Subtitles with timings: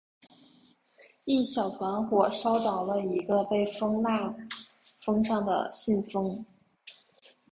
[1.25, 4.35] 一小团火烧着了一个被封蜡
[4.97, 6.43] 封上的信封。